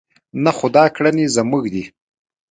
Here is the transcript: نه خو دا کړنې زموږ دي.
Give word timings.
نه 0.43 0.51
خو 0.57 0.67
دا 0.75 0.83
کړنې 0.95 1.25
زموږ 1.35 1.63
دي. 1.73 1.83